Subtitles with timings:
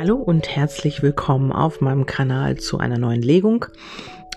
[0.00, 3.66] Hallo und herzlich willkommen auf meinem Kanal zu einer neuen Legung.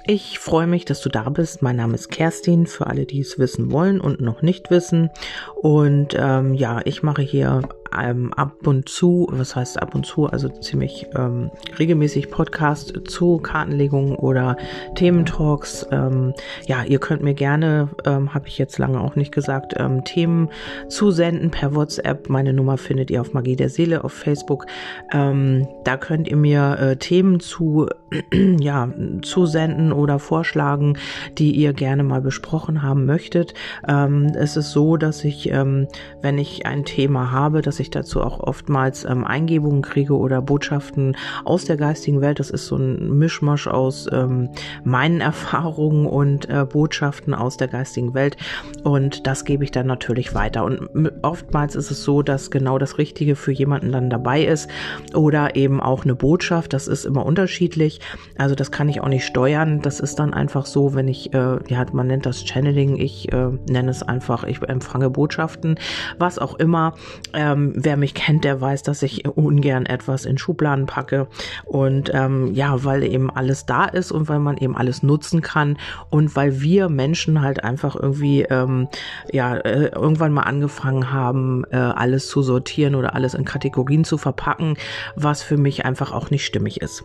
[0.05, 1.61] Ich freue mich, dass du da bist.
[1.61, 5.09] Mein Name ist Kerstin, für alle, die es wissen wollen und noch nicht wissen.
[5.55, 7.61] Und ähm, ja, ich mache hier
[8.01, 13.37] ähm, ab und zu, was heißt ab und zu, also ziemlich ähm, regelmäßig Podcast zu
[13.37, 14.57] Kartenlegungen oder
[14.95, 15.85] Thementalks.
[15.91, 16.33] Ähm,
[16.67, 20.49] ja, ihr könnt mir gerne, ähm, habe ich jetzt lange auch nicht gesagt, ähm, Themen
[20.87, 22.29] zusenden per WhatsApp.
[22.29, 24.65] Meine Nummer findet ihr auf Magie der Seele auf Facebook.
[25.11, 27.87] Ähm, da könnt ihr mir äh, Themen zu,
[28.59, 28.89] ja,
[29.21, 30.97] zusenden oder vorschlagen,
[31.37, 33.53] die ihr gerne mal besprochen haben möchtet.
[33.87, 35.87] Ähm, es ist so, dass ich, ähm,
[36.21, 40.41] wenn ich ein Thema habe, dass ich ich dazu auch oftmals ähm, Eingebungen kriege oder
[40.41, 41.15] Botschaften
[41.45, 42.39] aus der geistigen Welt.
[42.39, 44.49] Das ist so ein Mischmasch aus ähm,
[44.83, 48.37] meinen Erfahrungen und äh, Botschaften aus der geistigen Welt.
[48.83, 50.65] Und das gebe ich dann natürlich weiter.
[50.65, 50.89] Und
[51.21, 54.69] oftmals ist es so, dass genau das Richtige für jemanden dann dabei ist
[55.13, 56.73] oder eben auch eine Botschaft.
[56.73, 57.99] Das ist immer unterschiedlich.
[58.37, 59.81] Also das kann ich auch nicht steuern.
[59.81, 62.97] Das ist dann einfach so, wenn ich, äh, ja, man nennt das Channeling.
[62.97, 65.75] Ich äh, nenne es einfach, ich empfange Botschaften,
[66.17, 66.93] was auch immer.
[67.33, 71.27] Ähm, wer mich kennt, der weiß, dass ich ungern etwas in Schubladen packe.
[71.65, 75.77] Und ähm, ja, weil eben alles da ist und weil man eben alles nutzen kann
[76.09, 78.87] und weil wir Menschen halt einfach irgendwie ähm,
[79.31, 84.17] ja äh, irgendwann mal angefangen haben, äh, alles zu sortieren oder alles in Kategorien zu
[84.17, 84.77] verpacken,
[85.15, 87.03] was für mich einfach auch nicht stimmig ist.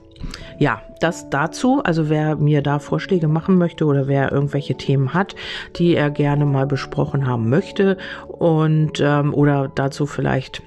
[0.58, 1.80] Ja, das dazu.
[1.82, 5.36] Also wer mir da Vorschläge machen möchte oder wer irgendwelche Themen hat,
[5.76, 7.96] die er gerne mal besprochen haben möchte
[8.38, 10.62] und ähm, oder dazu vielleicht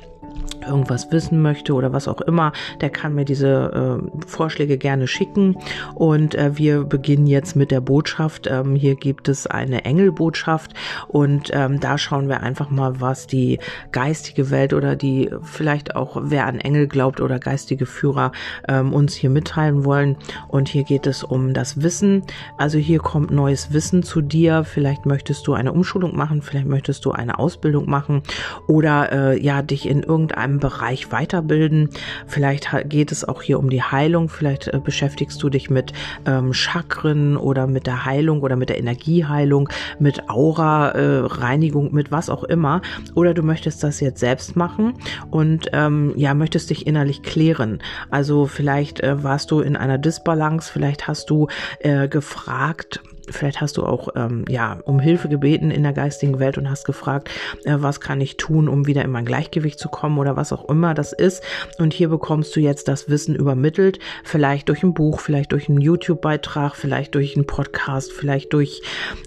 [0.66, 5.58] irgendwas wissen möchte oder was auch immer, der kann mir diese äh, Vorschläge gerne schicken.
[5.96, 8.48] Und äh, wir beginnen jetzt mit der Botschaft.
[8.48, 10.74] Ähm, hier gibt es eine Engelbotschaft
[11.08, 13.60] und ähm, da schauen wir einfach mal, was die
[13.92, 18.32] geistige Welt oder die vielleicht auch wer an Engel glaubt oder geistige Führer
[18.68, 20.18] ähm, uns hier mitteilen wollen.
[20.48, 22.24] Und hier geht es um das Wissen.
[22.58, 24.64] Also hier kommt neues Wissen zu dir.
[24.64, 28.22] Vielleicht möchtest du eine Umschulung machen, vielleicht möchtest du eine Ausbildung machen
[28.68, 31.90] oder äh, ja dich in irgendeinem einem Bereich weiterbilden.
[32.28, 34.30] Vielleicht geht es auch hier um die Heilung.
[34.30, 35.94] Vielleicht äh, beschäftigst du dich mit
[36.26, 42.30] ähm, Chakren oder mit der Heilung oder mit der Energieheilung, mit Aura-Reinigung, äh, mit was
[42.30, 42.82] auch immer.
[43.16, 44.94] Oder du möchtest das jetzt selbst machen
[45.30, 47.80] und ähm, ja, möchtest dich innerlich klären.
[48.10, 51.48] Also vielleicht äh, warst du in einer Disbalance, vielleicht hast du
[51.80, 56.58] äh, gefragt, Vielleicht hast du auch ähm, ja um Hilfe gebeten in der geistigen Welt
[56.58, 57.30] und hast gefragt,
[57.66, 60.70] äh, was kann ich tun, um wieder in mein Gleichgewicht zu kommen oder was auch
[60.70, 61.44] immer das ist.
[61.78, 65.82] Und hier bekommst du jetzt das Wissen übermittelt, vielleicht durch ein Buch, vielleicht durch einen
[65.82, 68.82] YouTube-Beitrag, vielleicht durch einen Podcast, vielleicht durch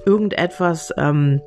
[0.07, 0.93] irgendetwas.
[0.97, 1.41] Ähm,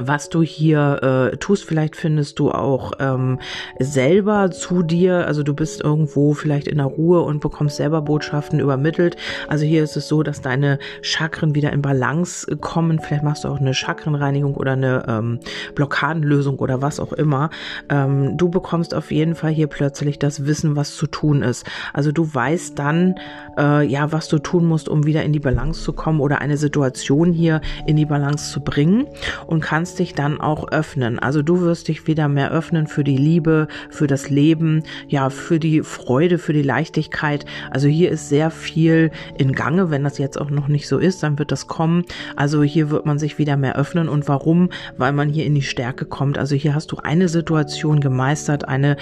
[0.00, 1.64] was du hier äh, tust.
[1.64, 3.38] Vielleicht findest du auch ähm,
[3.78, 8.60] selber zu dir, also du bist irgendwo vielleicht in der Ruhe und bekommst selber Botschaften
[8.60, 9.16] übermittelt.
[9.48, 12.98] Also hier ist es so, dass deine Chakren wieder in Balance kommen.
[12.98, 15.40] Vielleicht machst du auch eine Chakrenreinigung oder eine ähm,
[15.74, 17.50] Blockadenlösung oder was auch immer.
[17.88, 21.66] Ähm, du bekommst auf jeden Fall hier plötzlich das Wissen, was zu tun ist.
[21.92, 23.14] Also du weißt dann,
[23.58, 26.56] äh, ja, was du tun musst, um wieder in die Balance zu kommen oder eine
[26.56, 29.06] Situation hier in die Balance zu bringen
[29.46, 31.18] und kannst kannst dich dann auch öffnen.
[31.18, 35.60] Also du wirst dich wieder mehr öffnen für die Liebe, für das Leben, ja, für
[35.60, 37.44] die Freude, für die Leichtigkeit.
[37.70, 39.90] Also hier ist sehr viel in Gange.
[39.90, 42.06] Wenn das jetzt auch noch nicht so ist, dann wird das kommen.
[42.34, 44.08] Also hier wird man sich wieder mehr öffnen.
[44.08, 44.70] Und warum?
[44.96, 46.38] Weil man hier in die Stärke kommt.
[46.38, 48.96] Also hier hast du eine Situation gemeistert, eine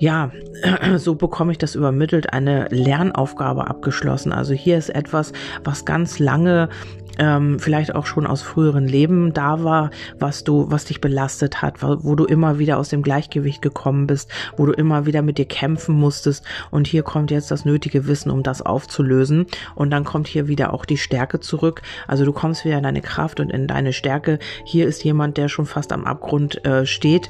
[0.00, 0.30] ja,
[0.96, 4.32] so bekomme ich das übermittelt, eine Lernaufgabe abgeschlossen.
[4.32, 5.32] Also hier ist etwas,
[5.62, 6.70] was ganz lange
[7.18, 11.82] ähm, vielleicht auch schon aus früheren Leben da war, was du, was dich belastet hat,
[11.82, 15.46] wo du immer wieder aus dem Gleichgewicht gekommen bist, wo du immer wieder mit dir
[15.46, 16.44] kämpfen musstest.
[16.70, 19.46] Und hier kommt jetzt das nötige Wissen, um das aufzulösen.
[19.74, 21.82] Und dann kommt hier wieder auch die Stärke zurück.
[22.06, 24.38] Also du kommst wieder in deine Kraft und in deine Stärke.
[24.64, 27.28] Hier ist jemand, der schon fast am Abgrund äh, steht,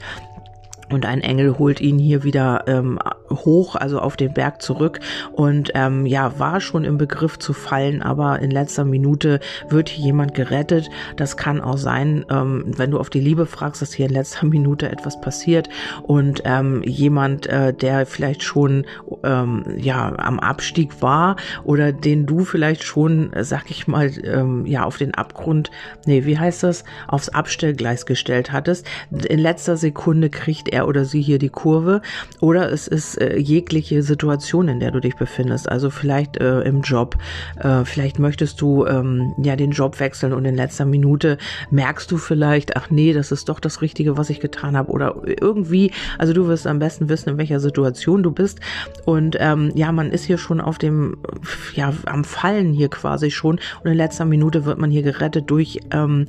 [0.93, 2.99] und ein Engel holt ihn hier wieder ähm,
[3.31, 5.01] hoch, also auf den Berg zurück
[5.33, 10.07] und ähm, ja, war schon im Begriff zu fallen, aber in letzter Minute wird hier
[10.07, 10.91] jemand gerettet.
[11.17, 14.47] Das kann auch sein, ähm, wenn du auf die Liebe fragst, dass hier in letzter
[14.51, 15.69] Minute etwas passiert
[16.03, 18.87] und ähm, jemand, äh, der vielleicht schon
[19.25, 24.67] ähm, ja am Abstieg war oder den du vielleicht schon, äh, sag ich mal, ähm,
[24.67, 25.71] ja auf den Abgrund,
[26.07, 28.87] nee, wie heißt das, aufs Abstellgleis gestellt hattest.
[29.11, 32.03] In letzter Sekunde kriegt er er oder sie hier die Kurve.
[32.41, 35.69] Oder es ist äh, jegliche Situation, in der du dich befindest.
[35.69, 37.17] Also vielleicht äh, im Job,
[37.59, 41.39] äh, vielleicht möchtest du ähm, ja den Job wechseln und in letzter Minute
[41.71, 44.91] merkst du vielleicht, ach nee, das ist doch das Richtige, was ich getan habe.
[44.91, 48.61] Oder irgendwie, also du wirst am besten wissen, in welcher Situation du bist.
[49.05, 51.19] Und ähm, ja, man ist hier schon auf dem,
[51.75, 53.61] ja, am Fallen hier quasi schon.
[53.85, 56.27] Und in letzter Minute wird man hier gerettet durch, ähm,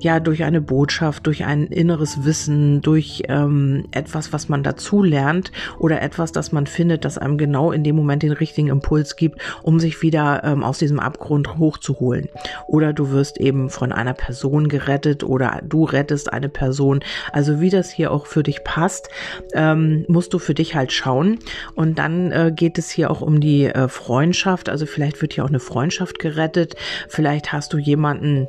[0.00, 5.52] ja, durch eine Botschaft, durch ein inneres Wissen, durch ähm, etwas, was man dazu lernt
[5.78, 9.40] oder etwas, das man findet, das einem genau in dem Moment den richtigen Impuls gibt,
[9.62, 12.28] um sich wieder ähm, aus diesem Abgrund hochzuholen.
[12.66, 17.00] Oder du wirst eben von einer Person gerettet oder du rettest eine Person.
[17.32, 19.08] Also wie das hier auch für dich passt,
[19.54, 21.38] ähm, musst du für dich halt schauen.
[21.74, 24.68] Und dann äh, geht es hier auch um die äh, Freundschaft.
[24.68, 26.74] Also vielleicht wird hier auch eine Freundschaft gerettet.
[27.08, 28.48] Vielleicht hast du jemanden,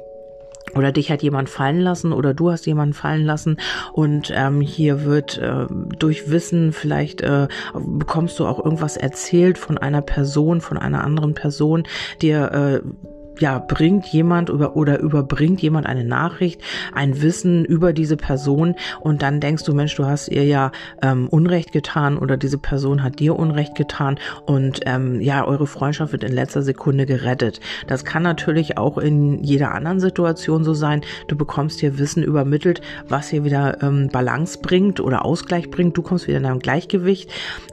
[0.75, 3.57] oder dich hat jemand fallen lassen oder du hast jemanden fallen lassen.
[3.93, 5.65] Und ähm, hier wird äh,
[5.97, 11.33] durch Wissen vielleicht äh, bekommst du auch irgendwas erzählt von einer Person, von einer anderen
[11.33, 11.83] Person,
[12.21, 12.51] dir
[12.83, 16.61] äh, ja, bringt jemand über, oder überbringt jemand eine Nachricht,
[16.93, 20.71] ein Wissen über diese Person und dann denkst du, Mensch, du hast ihr ja
[21.01, 26.11] ähm, Unrecht getan oder diese Person hat dir Unrecht getan und ähm, ja, eure Freundschaft
[26.11, 27.59] wird in letzter Sekunde gerettet.
[27.87, 31.01] Das kann natürlich auch in jeder anderen Situation so sein.
[31.27, 35.97] Du bekommst hier Wissen übermittelt, was hier wieder ähm, Balance bringt oder Ausgleich bringt.
[35.97, 37.29] Du kommst wieder in ein Gleichgewicht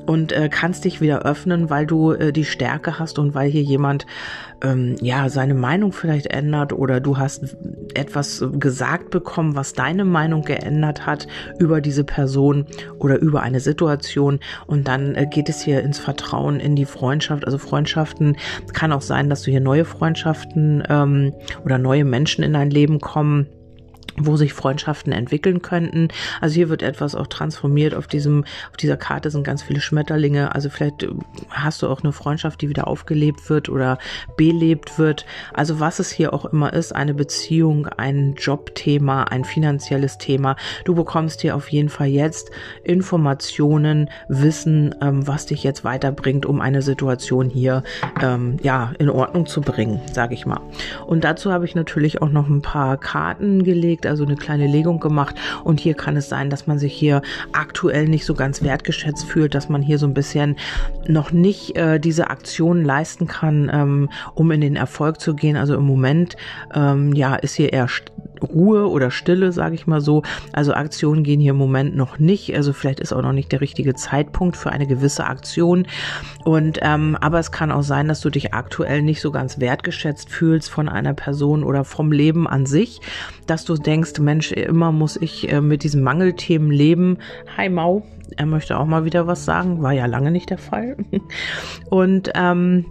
[0.06, 3.62] und äh, kannst dich wieder öffnen, weil du äh, die Stärke hast und weil hier
[3.62, 4.06] jemand
[4.62, 7.56] ähm, ja seine Meinung vielleicht ändert oder du hast
[7.94, 11.26] etwas gesagt bekommen, was deine Meinung geändert hat
[11.58, 12.66] über diese Person
[12.98, 17.44] oder über eine Situation und dann äh, geht es hier ins Vertrauen, in die Freundschaft.
[17.44, 18.36] Also Freundschaften
[18.72, 23.00] kann auch sein, dass du hier neue Freundschaften ähm, oder neue Menschen in dein Leben
[23.00, 23.48] kommen
[24.16, 26.08] wo sich Freundschaften entwickeln könnten.
[26.40, 27.94] Also hier wird etwas auch transformiert.
[27.94, 30.54] Auf diesem, auf dieser Karte sind ganz viele Schmetterlinge.
[30.54, 31.08] Also vielleicht äh,
[31.50, 33.98] hast du auch eine Freundschaft, die wieder aufgelebt wird oder
[34.36, 35.26] belebt wird.
[35.52, 40.56] Also was es hier auch immer ist, eine Beziehung, ein Jobthema, ein finanzielles Thema.
[40.84, 42.50] Du bekommst hier auf jeden Fall jetzt
[42.84, 47.82] Informationen, Wissen, ähm, was dich jetzt weiterbringt, um eine Situation hier
[48.20, 50.60] ähm, ja in Ordnung zu bringen, sage ich mal.
[51.06, 54.66] Und dazu habe ich natürlich auch noch ein paar Karten gelegt gelegt, also eine kleine
[54.66, 55.36] Legung gemacht.
[55.64, 57.22] Und hier kann es sein, dass man sich hier
[57.52, 60.56] aktuell nicht so ganz wertgeschätzt fühlt, dass man hier so ein bisschen
[61.08, 65.56] noch nicht äh, diese Aktion leisten kann, ähm, um in den Erfolg zu gehen.
[65.56, 66.36] Also im Moment,
[66.74, 67.88] ähm, ja, ist hier eher
[68.42, 70.22] Ruhe oder Stille, sage ich mal so.
[70.52, 72.54] Also Aktionen gehen hier im Moment noch nicht.
[72.54, 75.86] Also vielleicht ist auch noch nicht der richtige Zeitpunkt für eine gewisse Aktion.
[76.44, 80.30] Und ähm, aber es kann auch sein, dass du dich aktuell nicht so ganz wertgeschätzt
[80.30, 83.00] fühlst von einer Person oder vom Leben an sich,
[83.46, 87.18] dass du denkst, Mensch, immer muss ich äh, mit diesen Mangelthemen leben.
[87.56, 88.04] Hi Mau,
[88.36, 90.96] er möchte auch mal wieder was sagen, war ja lange nicht der Fall.
[91.90, 92.86] Und ähm,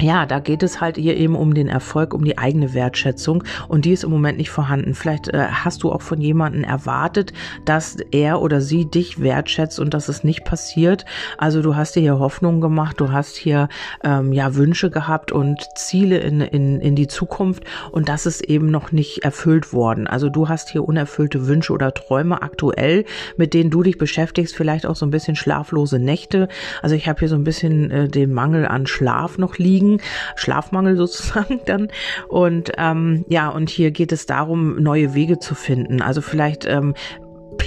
[0.00, 3.84] ja, da geht es halt hier eben um den Erfolg, um die eigene Wertschätzung und
[3.84, 4.94] die ist im Moment nicht vorhanden.
[4.94, 7.32] Vielleicht äh, hast du auch von jemandem erwartet,
[7.64, 11.04] dass er oder sie dich wertschätzt und dass es nicht passiert.
[11.36, 13.68] Also du hast dir hier Hoffnung gemacht, du hast hier
[14.04, 18.70] ähm, ja Wünsche gehabt und Ziele in, in, in die Zukunft und das ist eben
[18.70, 20.06] noch nicht erfüllt worden.
[20.06, 23.04] Also du hast hier unerfüllte Wünsche oder Träume aktuell,
[23.36, 26.48] mit denen du dich beschäftigst, vielleicht auch so ein bisschen schlaflose Nächte.
[26.82, 30.02] Also ich habe hier so ein bisschen äh, den Mangel an Schlaf noch liegen liegen,
[30.36, 31.88] Schlafmangel sozusagen dann.
[32.28, 36.02] Und ähm, ja, und hier geht es darum, neue Wege zu finden.
[36.02, 36.94] Also vielleicht ähm,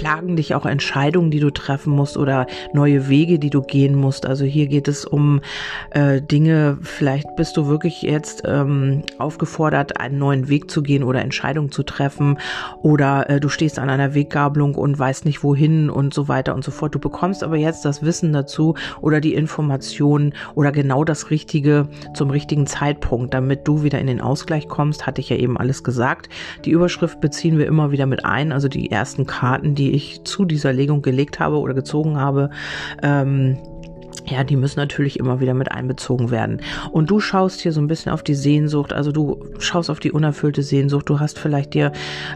[0.02, 4.26] plagen dich auch Entscheidungen, die du treffen musst oder neue Wege, die du gehen musst.
[4.26, 5.40] Also hier geht es um
[5.90, 11.22] äh, Dinge, vielleicht bist du wirklich jetzt ähm, aufgefordert, einen neuen Weg zu gehen oder
[11.22, 12.38] Entscheidungen zu treffen
[12.82, 16.64] oder äh, du stehst an einer Weggabelung und weißt nicht wohin und so weiter und
[16.64, 16.96] so fort.
[16.96, 22.30] Du bekommst aber jetzt das Wissen dazu oder die Informationen oder genau das Richtige zum
[22.30, 26.28] richtigen Zeitpunkt, damit du wieder in den Ausgleich kommst, hatte ich ja eben alles gesagt.
[26.64, 30.24] Die Überschrift beziehen wir immer wieder mit ein, also die ersten Karten, die die ich
[30.24, 32.50] zu dieser Legung gelegt habe oder gezogen habe,
[33.02, 33.58] ähm,
[34.26, 36.60] ja, die müssen natürlich immer wieder mit einbezogen werden.
[36.92, 40.12] Und du schaust hier so ein bisschen auf die Sehnsucht, also du schaust auf die
[40.12, 41.08] unerfüllte Sehnsucht.
[41.08, 41.92] Du hast vielleicht dir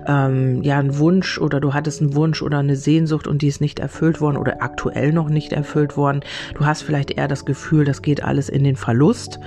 [0.06, 3.60] ähm, ja einen Wunsch oder du hattest einen Wunsch oder eine Sehnsucht und die ist
[3.60, 6.20] nicht erfüllt worden oder aktuell noch nicht erfüllt worden.
[6.54, 9.38] Du hast vielleicht eher das Gefühl, das geht alles in den Verlust.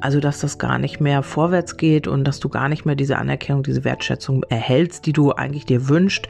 [0.00, 3.18] Also, dass das gar nicht mehr vorwärts geht und dass du gar nicht mehr diese
[3.18, 6.28] Anerkennung, diese Wertschätzung erhältst, die du eigentlich dir wünscht.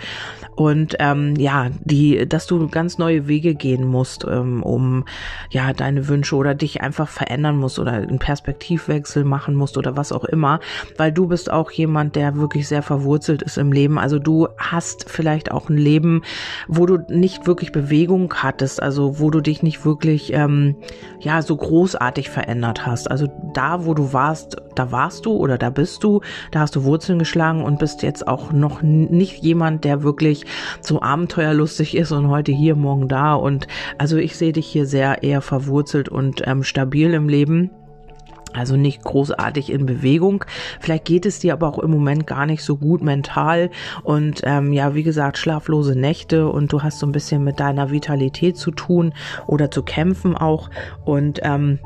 [0.54, 5.04] Und ähm, ja, die, dass du ganz neue Wege gehen musst, ähm, um
[5.50, 10.12] ja deine Wünsche oder dich einfach verändern musst oder einen Perspektivwechsel machen musst oder was
[10.12, 10.60] auch immer,
[10.96, 13.98] weil du bist auch jemand, der wirklich sehr verwurzelt ist im Leben.
[13.98, 16.22] Also du hast vielleicht auch ein Leben,
[16.68, 20.76] wo du nicht wirklich Bewegung hattest, also wo du dich nicht wirklich ähm,
[21.20, 23.10] ja so großartig verändert hast.
[23.10, 26.20] Also da, wo du warst, da warst du oder da bist du,
[26.50, 30.44] da hast du Wurzeln geschlagen und bist jetzt auch noch nicht jemand, der wirklich
[30.80, 33.34] so abenteuerlustig ist und heute hier, morgen da.
[33.34, 33.66] Und
[33.98, 37.70] also ich sehe dich hier sehr eher verwurzelt und ähm, stabil im Leben.
[38.56, 40.44] Also nicht großartig in Bewegung.
[40.80, 43.70] Vielleicht geht es dir aber auch im Moment gar nicht so gut mental.
[44.02, 47.90] Und ähm, ja, wie gesagt, schlaflose Nächte und du hast so ein bisschen mit deiner
[47.90, 49.12] Vitalität zu tun
[49.46, 50.70] oder zu kämpfen auch.
[51.04, 51.80] Und ähm,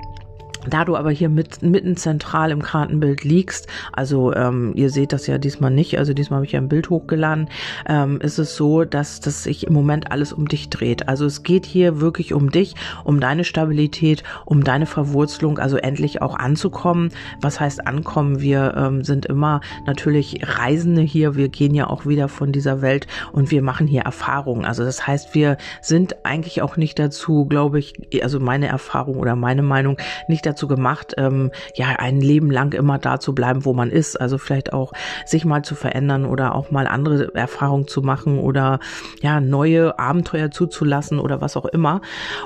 [0.69, 5.26] da du aber hier mit, mitten zentral im Kartenbild liegst, also ähm, ihr seht das
[5.26, 7.49] ja diesmal nicht, also diesmal habe ich ja ein Bild hochgeladen,
[7.88, 11.09] ähm, ist es so, dass, dass sich im Moment alles um dich dreht.
[11.09, 12.75] Also es geht hier wirklich um dich,
[13.05, 17.11] um deine Stabilität, um deine Verwurzelung, also endlich auch anzukommen.
[17.40, 18.40] Was heißt ankommen?
[18.40, 23.07] Wir ähm, sind immer natürlich Reisende hier, wir gehen ja auch wieder von dieser Welt
[23.33, 24.64] und wir machen hier Erfahrungen.
[24.64, 29.37] Also das heißt, wir sind eigentlich auch nicht dazu, glaube ich, also meine Erfahrung oder
[29.37, 29.97] meine Meinung,
[30.29, 34.21] nicht dazu gemacht, ähm, ja, ein Leben lang immer da zu bleiben, wo man ist.
[34.21, 34.92] Also vielleicht auch
[35.26, 38.80] sich mal zu verändern oder auch mal andere Erfahrungen zu machen oder
[39.23, 42.00] ja, neue Abenteuer zuzulassen oder was auch immer.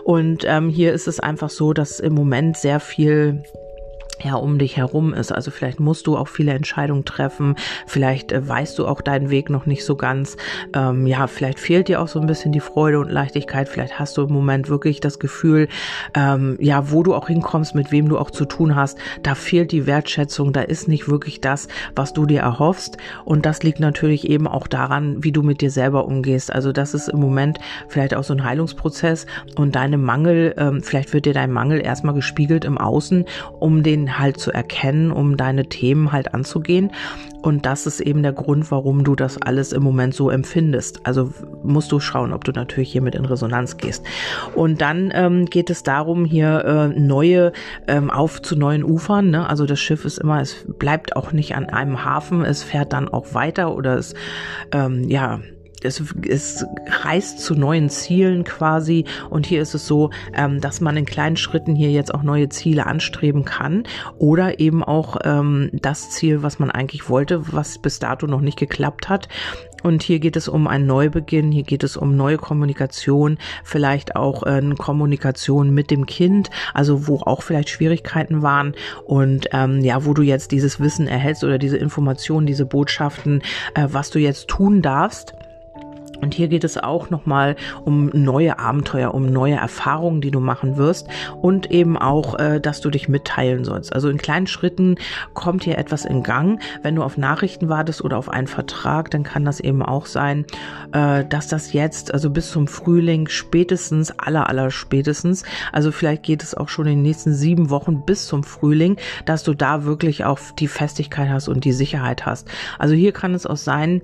[0.05, 3.43] Und ähm, hier ist es einfach so, dass im Moment sehr viel
[4.23, 5.33] ja um dich herum ist.
[5.33, 7.57] Also vielleicht musst du auch viele Entscheidungen treffen,
[7.87, 10.37] vielleicht äh, weißt du auch deinen Weg noch nicht so ganz.
[10.75, 13.69] Ähm, ja, vielleicht fehlt dir auch so ein bisschen die Freude und Leichtigkeit.
[13.69, 15.69] Vielleicht hast du im Moment wirklich das Gefühl,
[16.15, 19.73] ähm, ja, wo du auch hinkommst, mit wem du auch zu tun hast, da fehlt
[19.73, 22.97] die Wertschätzung, da ist nicht wirklich das, was du dir erhoffst.
[23.25, 26.53] Und das liegt natürlich eben auch daran, wie du mit dir selber umgehst.
[26.53, 31.13] Also das ist im Moment vielleicht auch so ein Heilungsprozess und deine Mangel, ähm, vielleicht
[31.13, 33.25] wird dir dein Mangel erstmal gespiegelt im Außen,
[33.59, 36.91] um den halt zu erkennen, um deine Themen halt anzugehen.
[37.43, 41.07] Und das ist eben der Grund, warum du das alles im Moment so empfindest.
[41.07, 41.31] Also
[41.63, 44.03] musst du schauen, ob du natürlich hiermit in Resonanz gehst.
[44.55, 47.53] Und dann ähm, geht es darum, hier äh, neue
[47.87, 49.29] ähm, auf zu neuen Ufern.
[49.29, 49.47] Ne?
[49.47, 53.09] Also das Schiff ist immer, es bleibt auch nicht an einem Hafen, es fährt dann
[53.09, 54.15] auch weiter oder es
[54.73, 55.41] ähm, ja
[55.85, 56.65] es, es
[57.05, 59.05] reist zu neuen Zielen quasi.
[59.31, 62.49] Und hier ist es so, ähm, dass man in kleinen Schritten hier jetzt auch neue
[62.49, 63.85] Ziele anstreben kann
[64.19, 68.59] oder eben auch ähm, das Ziel, was man eigentlich wollte, was bis dato noch nicht
[68.59, 69.29] geklappt hat.
[69.85, 74.43] Und hier geht es um einen Neubeginn, hier geht es um neue Kommunikation, vielleicht auch
[74.45, 78.75] äh, Kommunikation mit dem Kind, also wo auch vielleicht Schwierigkeiten waren
[79.05, 83.43] und ähm, ja, wo du jetzt dieses Wissen erhältst oder diese Informationen, diese Botschaften,
[83.75, 85.35] äh, was du jetzt tun darfst
[86.21, 90.77] und hier geht es auch nochmal um neue Abenteuer, um neue Erfahrungen, die du machen
[90.77, 91.09] wirst
[91.41, 93.93] und eben auch, äh, dass du dich mitteilen sollst.
[93.93, 94.97] Also in kleinen Schritten
[95.33, 96.61] kommt hier etwas in Gang.
[96.83, 100.45] Wenn du auf Nachrichten wartest oder auf einen Vertrag, dann kann das eben auch sein,
[100.93, 106.43] äh, dass das jetzt, also bis zum Frühling spätestens, aller, aller spätestens, also vielleicht geht
[106.43, 110.25] es auch schon in den nächsten sieben Wochen bis zum Frühling, dass du da wirklich
[110.25, 112.49] auch die Festigkeit hast und die Sicherheit hast.
[112.79, 114.03] Also hier kann es auch sein,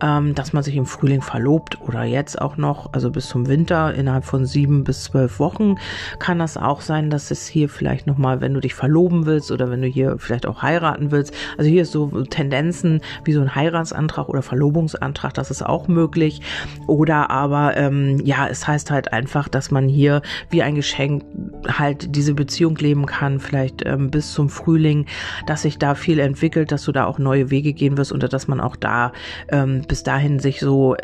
[0.00, 3.94] ähm, dass man sich im Frühling verlobt oder jetzt auch noch, also bis zum Winter
[3.94, 5.76] innerhalb von sieben bis zwölf Wochen
[6.18, 9.70] kann das auch sein, dass es hier vielleicht nochmal, wenn du dich verloben willst oder
[9.70, 13.54] wenn du hier vielleicht auch heiraten willst, also hier ist so Tendenzen wie so ein
[13.54, 16.42] Heiratsantrag oder Verlobungsantrag, das ist auch möglich.
[16.86, 21.24] Oder aber ähm, ja, es heißt halt einfach, dass man hier wie ein Geschenk
[21.66, 25.06] halt diese Beziehung leben kann, vielleicht ähm, bis zum Frühling,
[25.46, 28.48] dass sich da viel entwickelt, dass du da auch neue Wege gehen wirst oder dass
[28.48, 29.12] man auch da
[29.48, 30.94] ähm, bis dahin sich so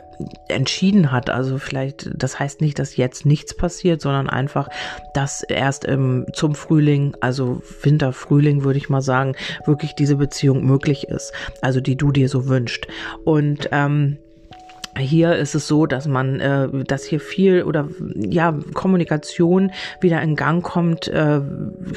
[0.49, 1.31] entschieden hat.
[1.31, 4.69] Also vielleicht, das heißt nicht, dass jetzt nichts passiert, sondern einfach,
[5.13, 10.65] dass erst im, zum Frühling, also Winter, Frühling würde ich mal sagen, wirklich diese Beziehung
[10.65, 11.33] möglich ist.
[11.61, 12.87] Also die du dir so wünscht.
[13.25, 14.19] Und ähm,
[14.99, 20.37] hier ist es so, dass man, äh, dass hier viel oder ja Kommunikation wieder in
[20.37, 21.41] Gang kommt, äh,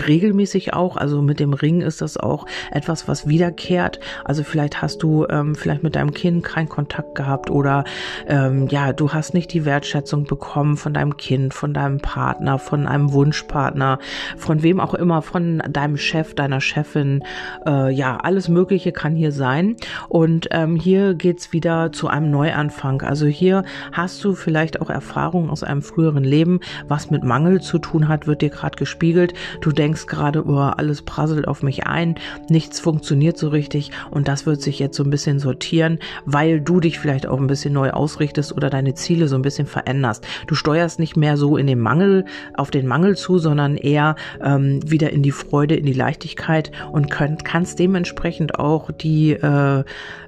[0.08, 0.98] regelmäßig auch.
[0.98, 4.00] Also mit dem Ring ist das auch etwas, was wiederkehrt.
[4.25, 7.84] Also vielleicht hast du ähm, vielleicht mit deinem Kind keinen Kontakt gehabt oder
[8.27, 12.88] ähm, ja, du hast nicht die Wertschätzung bekommen von deinem Kind, von deinem Partner, von
[12.88, 14.00] einem Wunschpartner,
[14.38, 17.24] von wem auch immer, von deinem Chef, deiner Chefin.
[17.66, 19.75] Äh, ja, alles Mögliche kann hier sein.
[20.10, 23.01] Und ähm, hier geht's wieder zu einem Neuanfang Anfang.
[23.01, 27.79] Also hier hast du vielleicht auch Erfahrungen aus einem früheren Leben, was mit Mangel zu
[27.79, 29.34] tun hat, wird dir gerade gespiegelt.
[29.62, 32.15] Du denkst gerade, oh, alles prasselt auf mich ein,
[32.50, 36.79] nichts funktioniert so richtig und das wird sich jetzt so ein bisschen sortieren, weil du
[36.79, 40.25] dich vielleicht auch ein bisschen neu ausrichtest oder deine Ziele so ein bisschen veränderst.
[40.48, 42.25] Du steuerst nicht mehr so in den Mangel,
[42.56, 47.12] auf den Mangel zu, sondern eher ähm, wieder in die Freude, in die Leichtigkeit und
[47.12, 49.84] könnt, kannst dementsprechend auch die äh,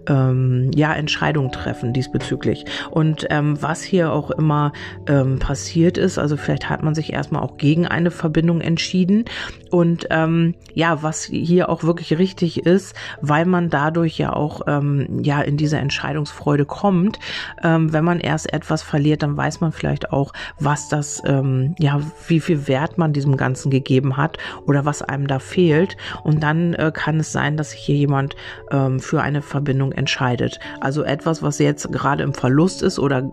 [0.09, 2.48] ähm, ja, Entscheidungen treffen diesbezüglich.
[2.91, 4.73] Und ähm, was hier auch immer
[5.07, 9.25] ähm, passiert ist, also vielleicht hat man sich erstmal auch gegen eine Verbindung entschieden.
[9.69, 15.19] Und ähm, ja, was hier auch wirklich richtig ist, weil man dadurch ja auch ähm,
[15.21, 17.19] ja in diese Entscheidungsfreude kommt.
[17.63, 22.01] Ähm, wenn man erst etwas verliert, dann weiß man vielleicht auch, was das, ähm, ja,
[22.27, 25.97] wie viel Wert man diesem Ganzen gegeben hat oder was einem da fehlt.
[26.23, 28.35] Und dann äh, kann es sein, dass sich hier jemand
[28.71, 30.59] ähm, für eine Verbindung entscheidet.
[30.79, 33.29] Also etwas, was jetzt gerade im Verlust ist oder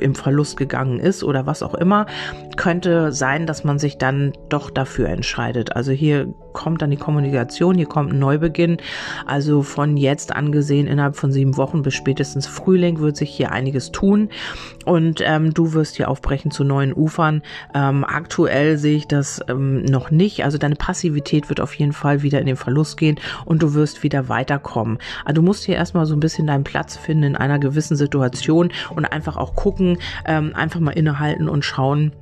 [0.00, 2.06] im Verlust gegangen ist oder was auch immer,
[2.56, 5.76] könnte sein, dass man sich dann doch dafür entscheidet.
[5.76, 8.78] Also hier kommt dann die Kommunikation, hier kommt ein Neubeginn.
[9.26, 13.92] Also von jetzt angesehen, innerhalb von sieben Wochen bis spätestens Frühling wird sich hier einiges
[13.92, 14.28] tun
[14.84, 17.42] und ähm, du wirst hier aufbrechen zu neuen Ufern.
[17.74, 20.44] Ähm, aktuell sehe ich das ähm, noch nicht.
[20.44, 24.02] Also deine Passivität wird auf jeden Fall wieder in den Verlust gehen und du wirst
[24.02, 24.98] wieder weiterkommen.
[25.24, 28.70] Also du musst hier erstmal so ein bisschen deinen Platz finden in einer gewissen Situation
[28.94, 29.89] und einfach auch gucken,
[30.26, 32.12] ähm, einfach mal innehalten und schauen,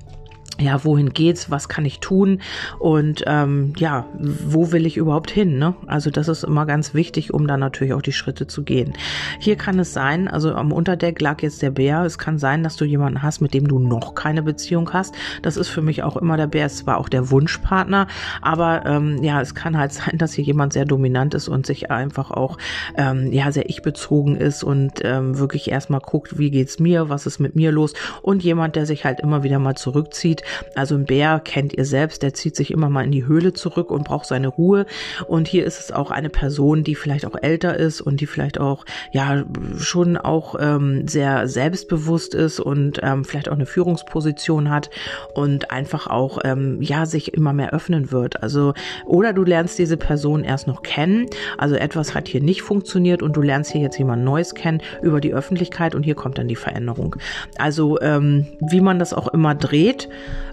[0.60, 2.40] ja, wohin geht's, was kann ich tun
[2.78, 5.58] und ähm, ja, wo will ich überhaupt hin?
[5.58, 5.74] Ne?
[5.86, 8.94] Also das ist immer ganz wichtig, um dann natürlich auch die Schritte zu gehen.
[9.38, 12.02] Hier kann es sein, also am Unterdeck lag jetzt der Bär.
[12.02, 15.14] Es kann sein, dass du jemanden hast, mit dem du noch keine Beziehung hast.
[15.42, 16.66] Das ist für mich auch immer der Bär.
[16.66, 18.08] Es war auch der Wunschpartner,
[18.42, 21.90] aber ähm, ja, es kann halt sein, dass hier jemand sehr dominant ist und sich
[21.90, 22.58] einfach auch
[22.96, 27.38] ähm, ja sehr ich-bezogen ist und ähm, wirklich erstmal guckt, wie geht's mir, was ist
[27.38, 30.42] mit mir los und jemand, der sich halt immer wieder mal zurückzieht
[30.74, 33.90] also ein Bär kennt ihr selbst, der zieht sich immer mal in die Höhle zurück
[33.90, 34.86] und braucht seine Ruhe.
[35.26, 38.58] Und hier ist es auch eine Person, die vielleicht auch älter ist und die vielleicht
[38.60, 39.44] auch ja
[39.78, 44.90] schon auch ähm, sehr selbstbewusst ist und ähm, vielleicht auch eine Führungsposition hat
[45.34, 48.42] und einfach auch ähm, ja sich immer mehr öffnen wird.
[48.42, 48.74] Also
[49.06, 51.26] oder du lernst diese Person erst noch kennen.
[51.56, 55.20] Also etwas hat hier nicht funktioniert und du lernst hier jetzt jemand Neues kennen über
[55.20, 57.16] die Öffentlichkeit und hier kommt dann die Veränderung.
[57.58, 60.08] Also ähm, wie man das auch immer dreht,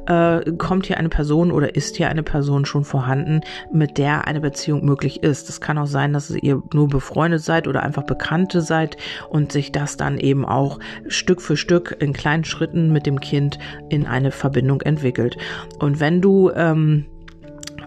[0.08, 4.42] äh, kommt hier eine Person oder ist hier eine Person schon vorhanden, mit der eine
[4.42, 5.50] Beziehung möglich ist.
[5.50, 8.98] Es kann auch sein, dass ihr nur befreundet seid oder einfach Bekannte seid
[9.30, 13.60] und sich das dann eben auch Stück für Stück in kleinen Schritten mit dem Kind
[13.90, 15.38] in eine Verbindung entwickelt.
[15.80, 17.06] Und wenn du ähm,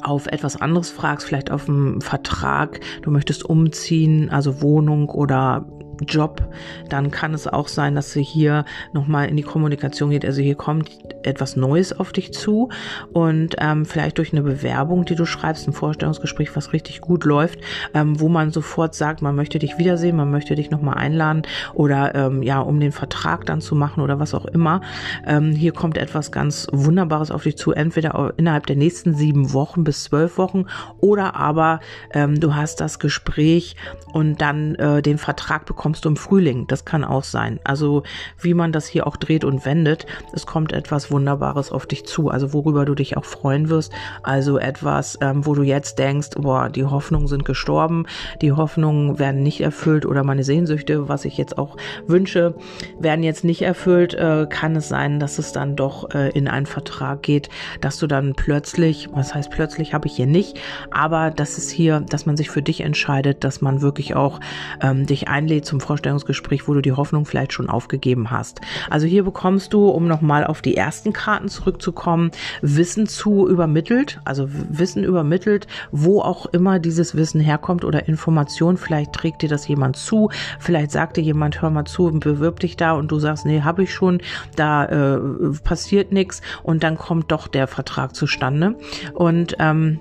[0.03, 5.67] auf etwas anderes fragst, vielleicht auf einen Vertrag, du möchtest umziehen, also Wohnung oder
[6.07, 6.43] Job,
[6.89, 10.25] dann kann es auch sein, dass sie hier nochmal in die Kommunikation geht.
[10.25, 10.91] Also hier kommt
[11.23, 12.71] etwas Neues auf dich zu
[13.13, 17.61] und ähm, vielleicht durch eine Bewerbung, die du schreibst, ein Vorstellungsgespräch, was richtig gut läuft,
[17.95, 21.43] ähm, wo man sofort sagt, man möchte dich wiedersehen, man möchte dich nochmal einladen
[21.75, 24.81] oder ähm, ja, um den Vertrag dann zu machen oder was auch immer.
[25.27, 29.85] Ähm, hier kommt etwas ganz Wunderbares auf dich zu, entweder innerhalb der nächsten sieben Wochen
[29.85, 30.67] bis zwölf Wochen
[31.01, 31.81] oder aber
[32.13, 33.77] ähm, du hast das Gespräch
[34.13, 36.67] und dann äh, den Vertrag bekommst bekommst du im Frühling.
[36.67, 37.61] Das kann auch sein.
[37.65, 38.03] Also
[38.39, 42.29] wie man das hier auch dreht und wendet, es kommt etwas Wunderbares auf dich zu.
[42.29, 43.91] Also worüber du dich auch freuen wirst.
[44.23, 48.05] Also etwas, ähm, wo du jetzt denkst, boah, die Hoffnungen sind gestorben,
[48.43, 52.55] die Hoffnungen werden nicht erfüllt oder meine Sehnsüchte, was ich jetzt auch wünsche,
[53.01, 54.13] werden jetzt nicht erfüllt.
[54.13, 57.49] Äh, kann es sein, dass es dann doch äh, in einen Vertrag geht,
[57.81, 62.01] dass du dann plötzlich, was heißt plötzlich, habe ich hier nicht, aber dass es hier,
[62.01, 64.41] dass man sich für dich entscheidet, dass man wirklich auch
[64.83, 68.61] ähm, dich einlädt zum zum Vorstellungsgespräch, wo du die Hoffnung vielleicht schon aufgegeben hast.
[68.91, 72.31] Also hier bekommst du, um nochmal auf die ersten Karten zurückzukommen,
[72.63, 78.77] Wissen zu übermittelt, also Wissen übermittelt, wo auch immer dieses Wissen herkommt oder Information.
[78.77, 82.61] Vielleicht trägt dir das jemand zu, vielleicht sagt dir jemand, hör mal zu und bewirb
[82.61, 84.21] dich da und du sagst, nee, habe ich schon,
[84.57, 85.21] da äh,
[85.63, 88.75] passiert nichts und dann kommt doch der Vertrag zustande.
[89.15, 90.01] Und ähm,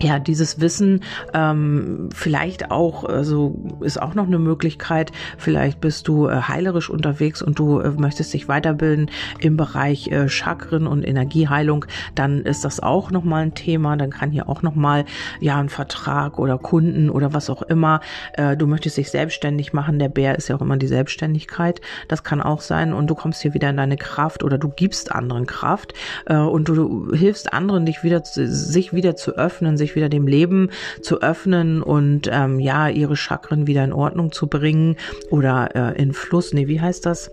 [0.00, 1.02] ja, dieses Wissen
[1.34, 7.42] ähm, vielleicht auch, also ist auch noch eine Möglichkeit, vielleicht bist du äh, heilerisch unterwegs
[7.42, 12.80] und du äh, möchtest dich weiterbilden im Bereich äh, Chakren und Energieheilung, dann ist das
[12.80, 15.04] auch nochmal ein Thema, dann kann hier auch nochmal,
[15.40, 18.00] ja, ein Vertrag oder Kunden oder was auch immer,
[18.34, 22.24] äh, du möchtest dich selbstständig machen, der Bär ist ja auch immer die Selbstständigkeit, das
[22.24, 22.92] kann auch sein.
[22.92, 25.94] Und du kommst hier wieder in deine Kraft oder du gibst anderen Kraft
[26.26, 30.08] äh, und du, du hilfst anderen, dich wieder, sich wieder zu öffnen, sich sich wieder
[30.08, 30.70] dem Leben
[31.00, 34.96] zu öffnen und ähm, ja, ihre Chakren wieder in Ordnung zu bringen
[35.30, 37.30] oder äh, in Fluss, nee, wie heißt das?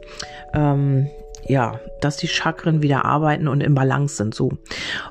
[0.53, 1.07] Ähm,
[1.47, 4.51] ja, dass die Chakren wieder arbeiten und im Balance sind so.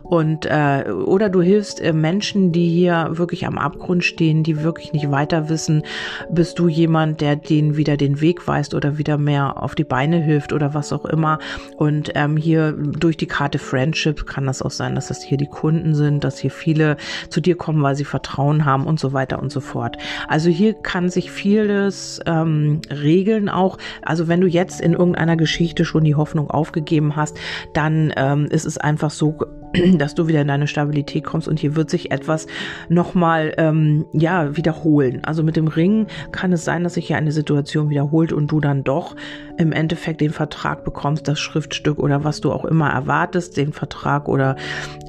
[0.02, 4.92] Und äh, oder du hilfst äh, Menschen, die hier wirklich am Abgrund stehen, die wirklich
[4.92, 5.82] nicht weiter wissen.
[6.30, 10.18] Bist du jemand, der denen wieder den Weg weist oder wieder mehr auf die Beine
[10.18, 11.38] hilft oder was auch immer.
[11.76, 15.46] Und ähm, hier durch die Karte Friendship kann das auch sein, dass das hier die
[15.46, 16.96] Kunden sind, dass hier viele
[17.30, 19.96] zu dir kommen, weil sie Vertrauen haben und so weiter und so fort.
[20.28, 23.78] Also hier kann sich vieles ähm, regeln auch.
[24.02, 27.36] Also wenn du jetzt in irgendeiner Geschichte schon die Hoffnung aufgegeben hast,
[27.72, 29.36] dann ähm, ist es einfach so,
[29.98, 32.46] dass du wieder in deine Stabilität kommst und hier wird sich etwas
[32.88, 35.24] nochmal ähm, ja wiederholen.
[35.24, 38.60] Also mit dem Ring kann es sein, dass sich hier eine Situation wiederholt und du
[38.60, 39.16] dann doch
[39.58, 44.28] im Endeffekt den Vertrag bekommst, das Schriftstück oder was du auch immer erwartest, den Vertrag
[44.28, 44.56] oder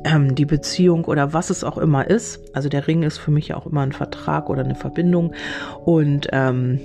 [0.04, 2.42] ähm, die Beziehung oder was es auch immer ist.
[2.56, 5.34] Also der Ring ist für mich auch immer ein Vertrag oder eine Verbindung
[5.86, 6.80] und ähm,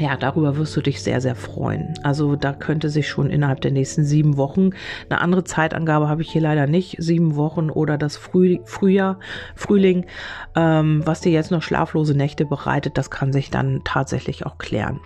[0.00, 1.94] ja, darüber wirst du dich sehr, sehr freuen.
[2.02, 4.70] Also da könnte sich schon innerhalb der nächsten sieben Wochen,
[5.10, 9.18] eine andere Zeitangabe habe ich hier leider nicht, sieben Wochen oder das Früh, Frühjahr,
[9.56, 10.06] Frühling,
[10.54, 15.00] ähm, was dir jetzt noch schlaflose Nächte bereitet, das kann sich dann tatsächlich auch klären.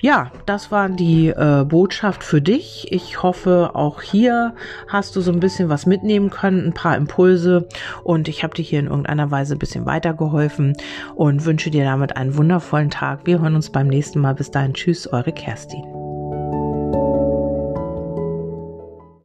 [0.00, 2.88] Ja, das war die äh, Botschaft für dich.
[2.90, 4.54] Ich hoffe, auch hier
[4.88, 7.68] hast du so ein bisschen was mitnehmen können, ein paar Impulse
[8.02, 10.76] und ich habe dir hier in irgendeiner Weise ein bisschen weitergeholfen
[11.14, 13.20] und wünsche dir damit einen wundervollen Tag.
[13.24, 14.34] Wir hören uns beim nächsten Mal.
[14.34, 16.03] Bis dahin, tschüss, eure Kerstin.